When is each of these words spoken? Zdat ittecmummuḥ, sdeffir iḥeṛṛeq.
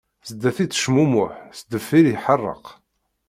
Zdat 0.29 0.57
ittecmummuḥ, 0.65 1.33
sdeffir 1.57 2.05
iḥeṛṛeq. 2.13 2.65